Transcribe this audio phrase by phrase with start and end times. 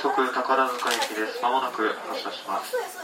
[0.00, 1.42] 快速宝塚駅です。
[1.42, 2.97] まもなく発車します。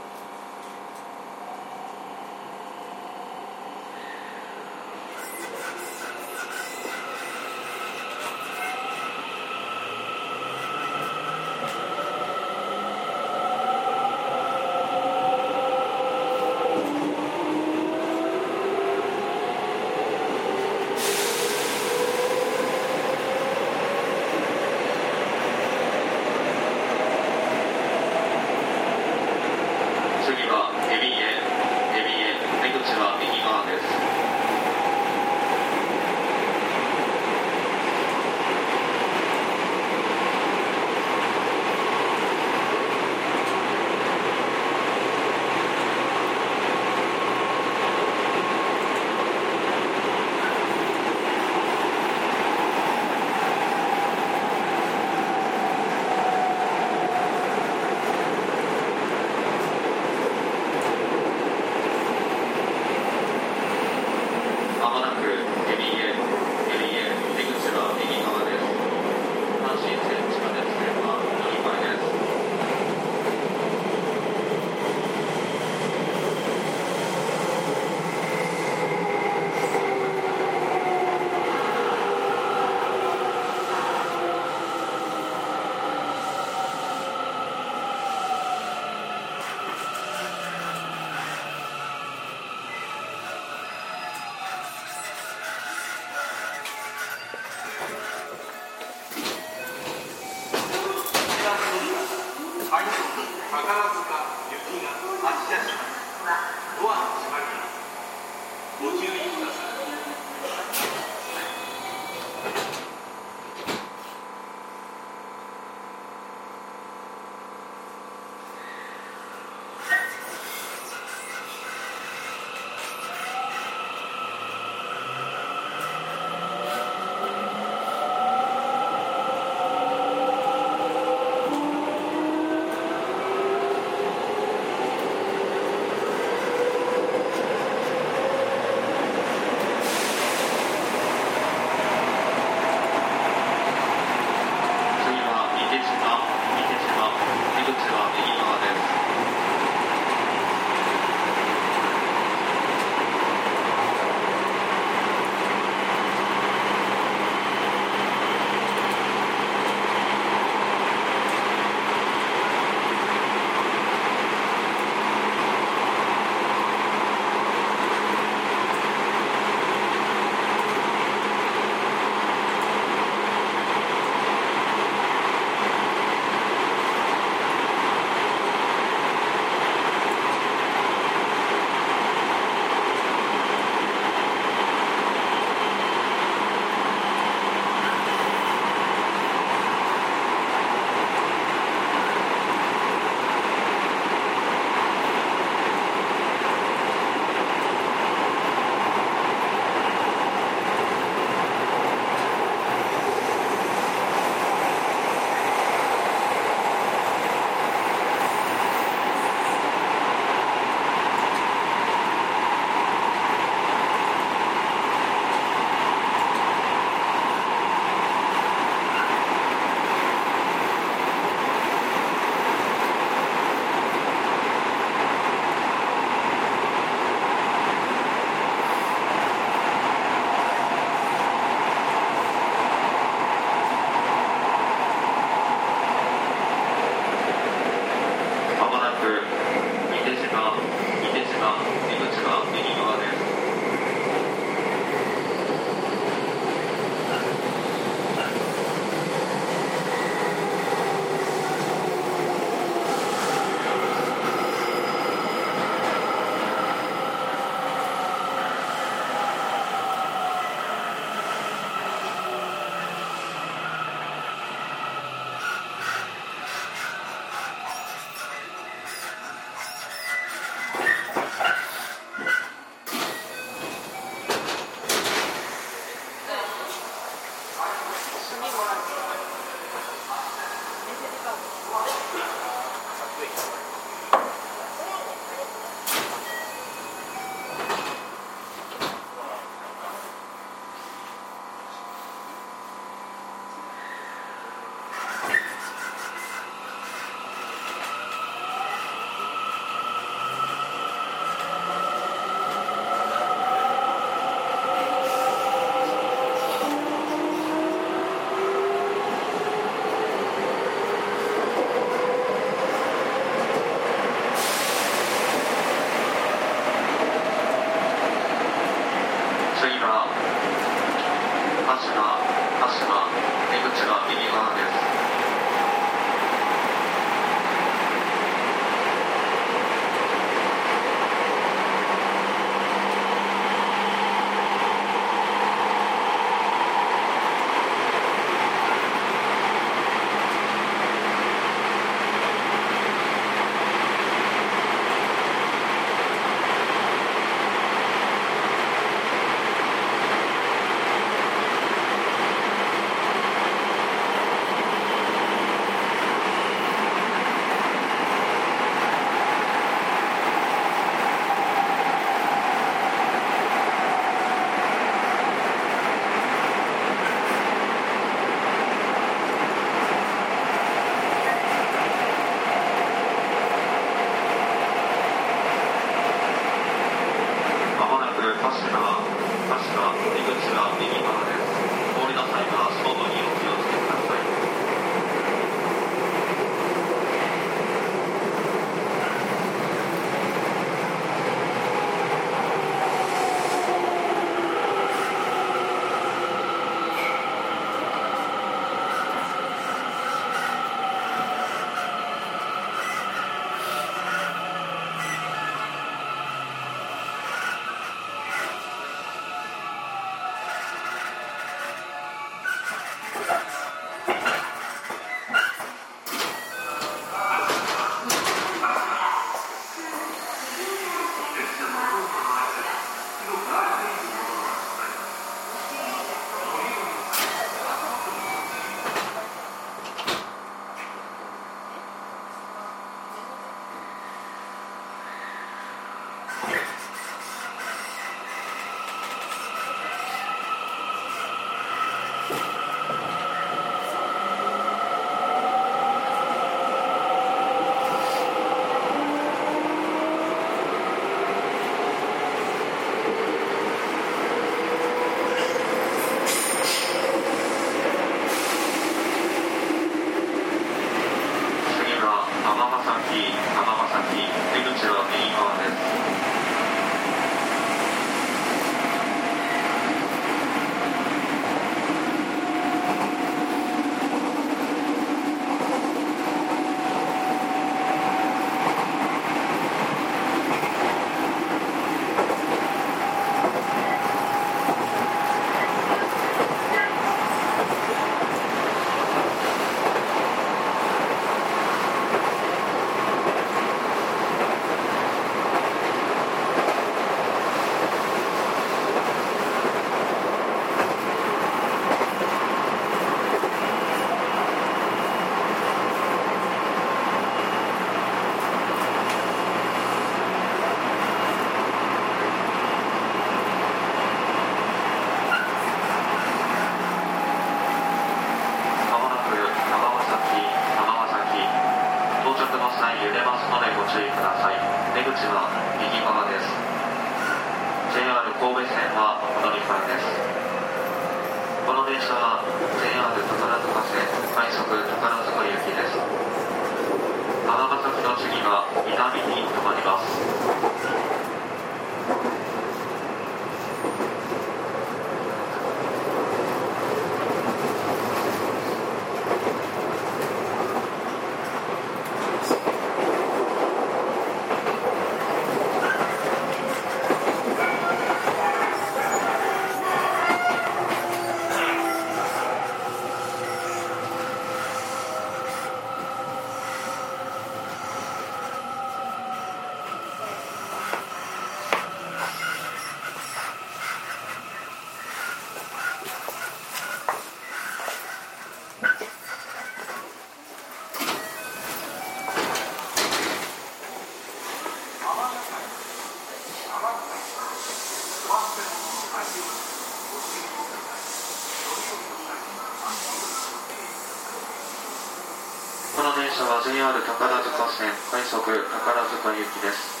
[598.10, 600.00] 快速宝塚行きです。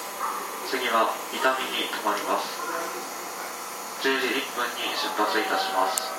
[0.70, 2.56] 次は伊丹に停まります。
[4.00, 6.17] 10時1分に出発いたします。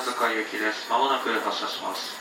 [0.00, 0.88] 速宝塚行きです。
[0.88, 2.19] まもなく発車します。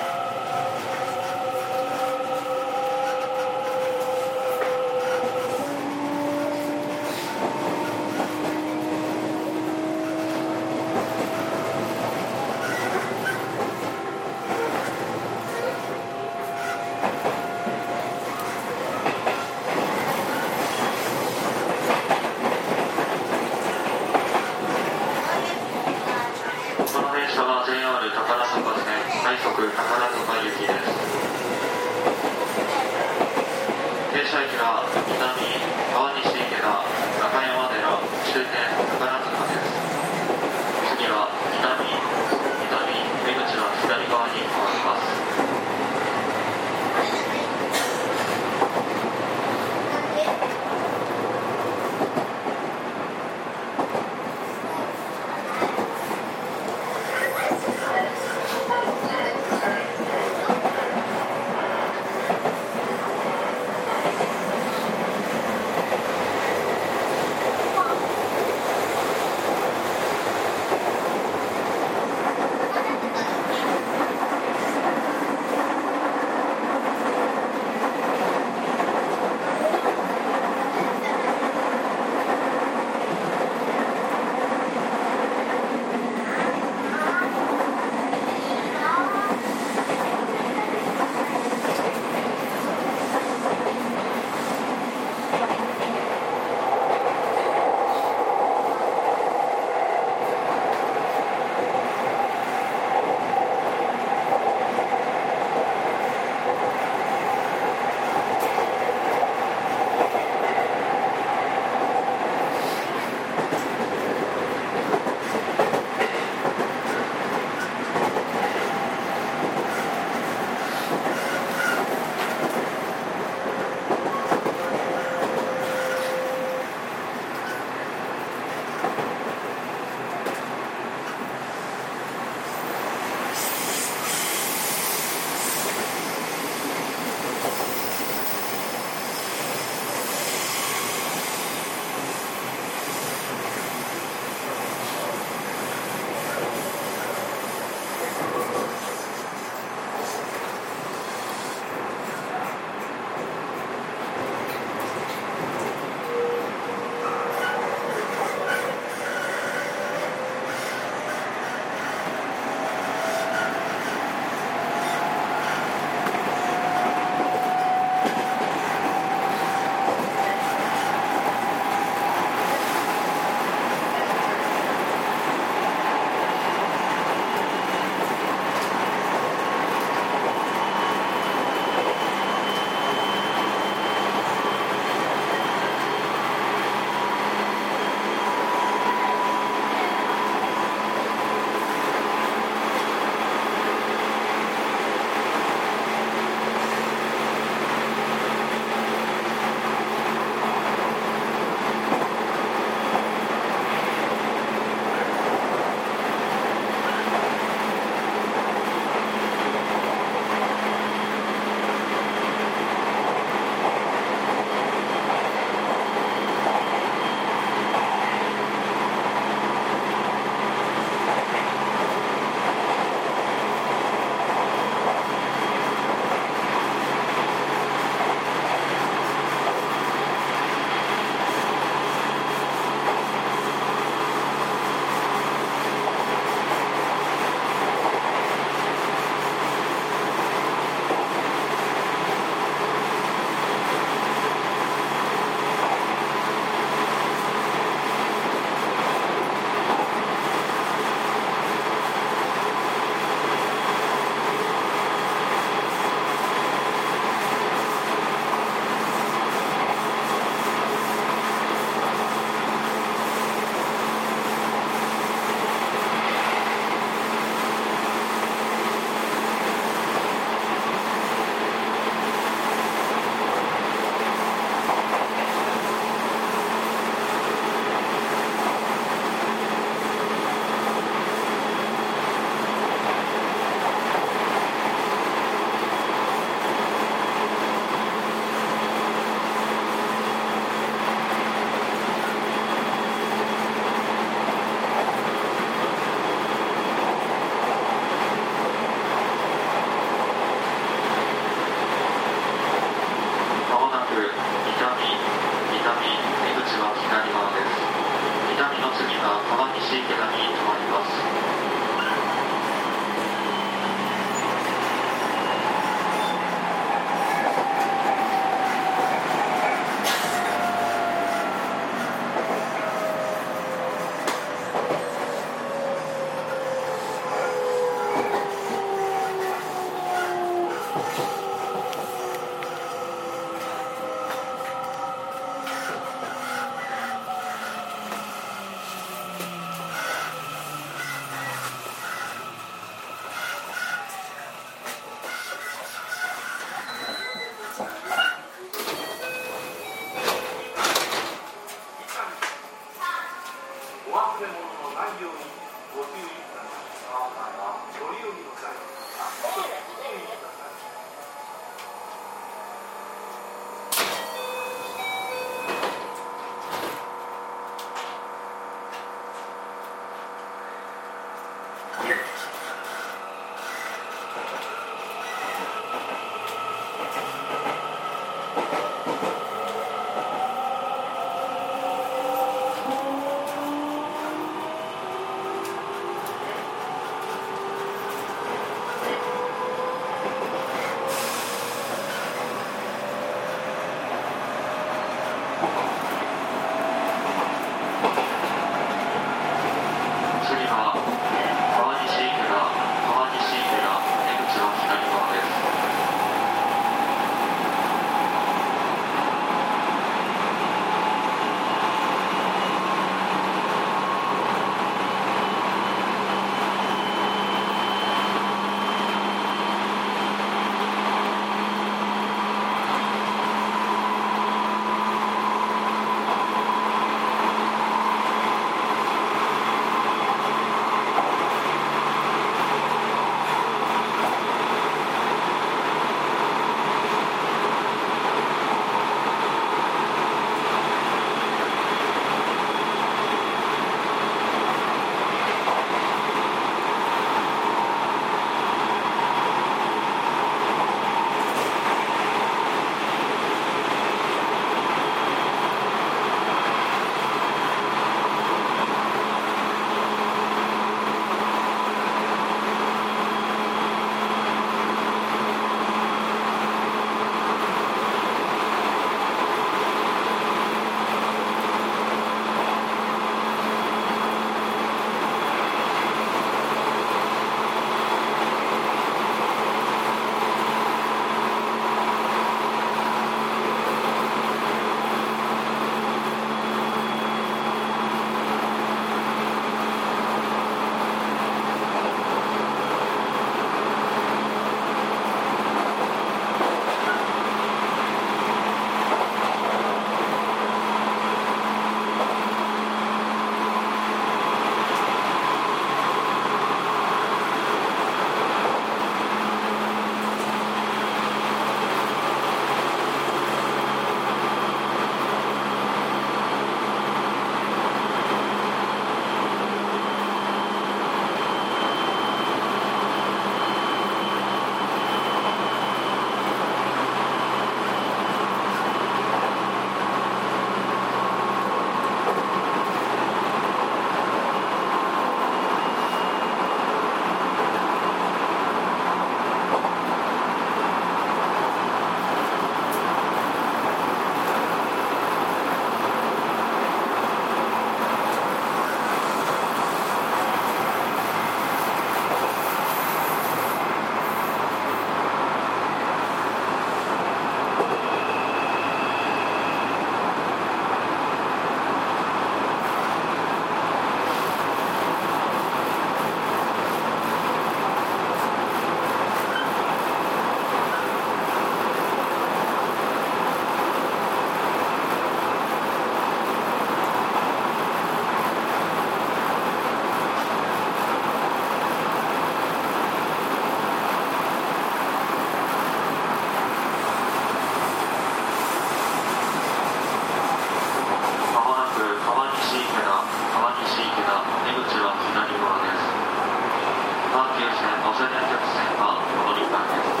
[598.00, 600.00] 通電鉄線は戻り換えです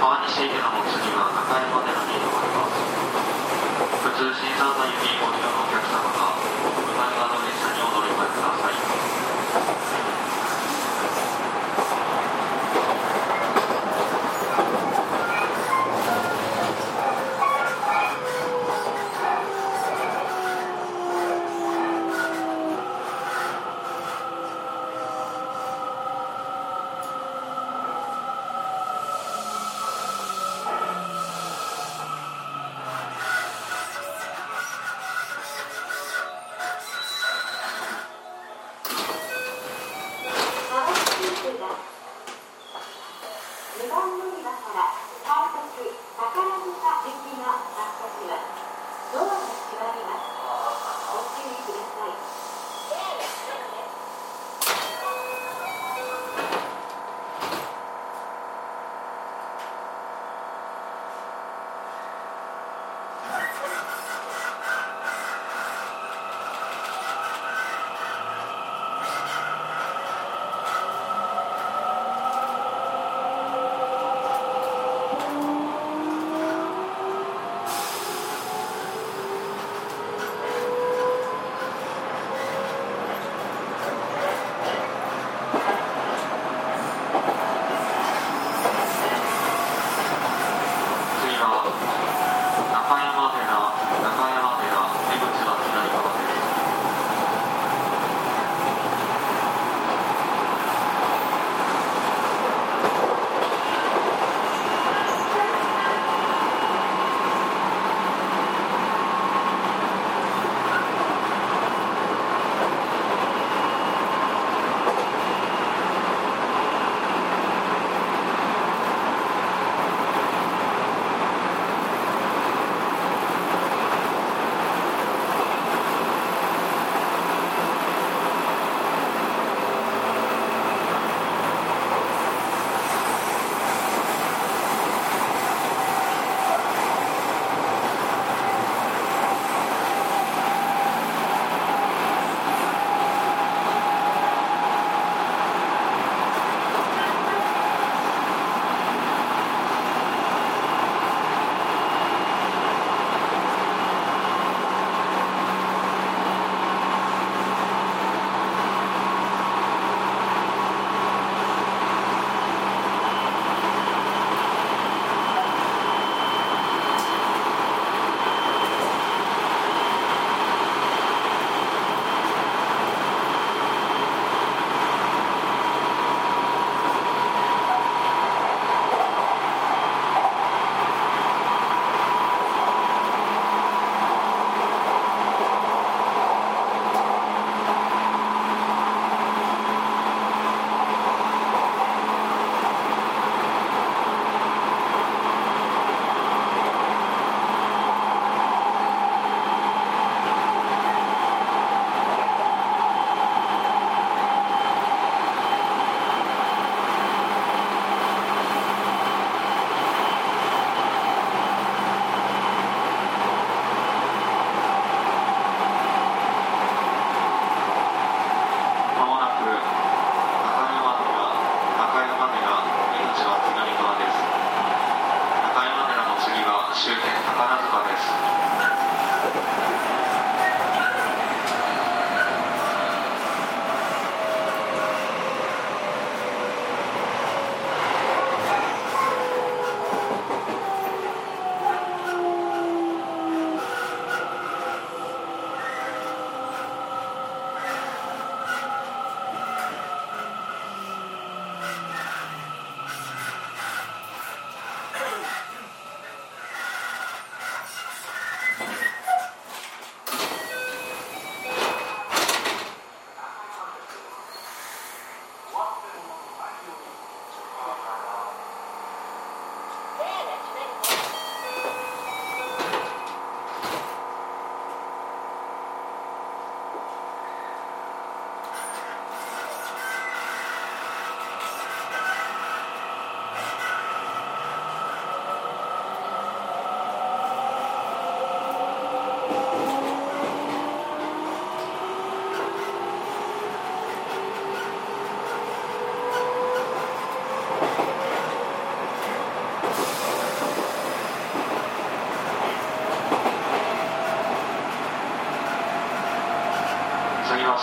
[0.00, 1.68] 川西行のもつには赤い
[2.16, 2.80] ります。
[4.00, 5.17] 普通新沢の指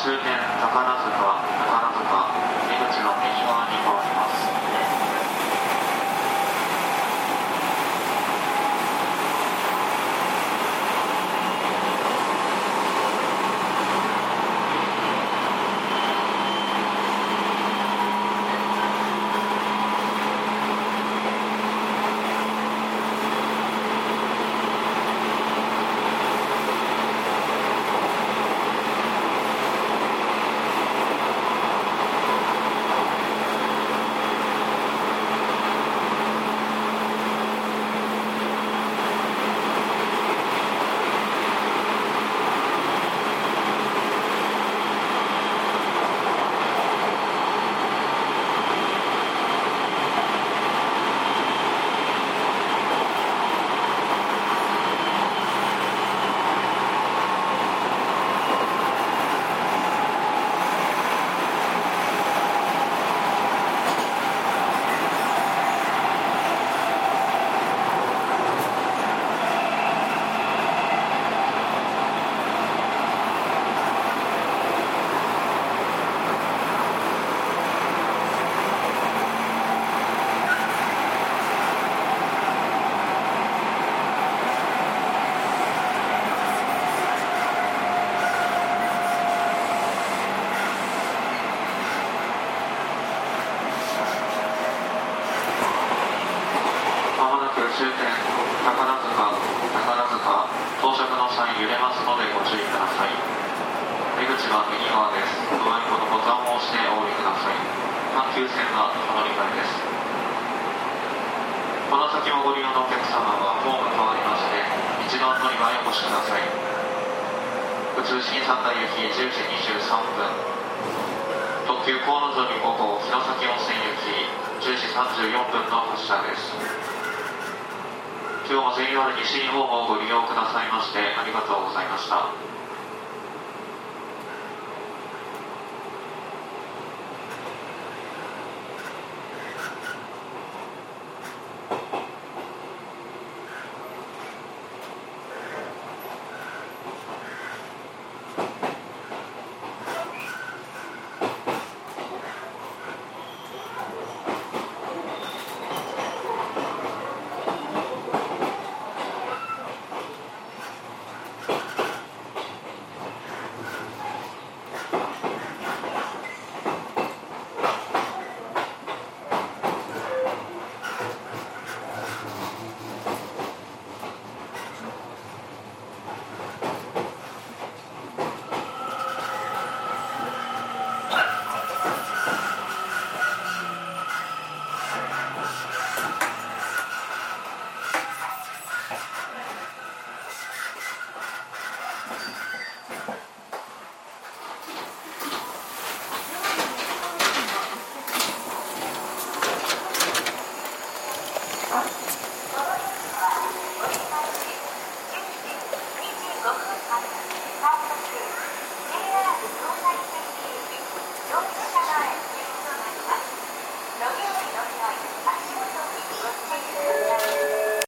[0.06, 1.45] 数年宝塚。